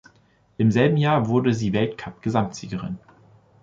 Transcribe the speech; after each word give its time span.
Im 0.57 0.71
selben 0.71 0.97
Jahr 0.97 1.27
wurde 1.27 1.53
sie 1.53 1.73
Weltcup-Gesamtsiegerin. 1.73 2.97